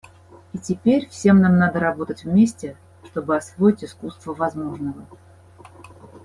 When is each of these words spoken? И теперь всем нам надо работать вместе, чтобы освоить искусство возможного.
И 0.53 0.57
теперь 0.57 1.07
всем 1.09 1.41
нам 1.41 1.57
надо 1.59 1.79
работать 1.79 2.23
вместе, 2.23 2.75
чтобы 3.05 3.37
освоить 3.37 3.83
искусство 3.83 4.33
возможного. 4.33 5.05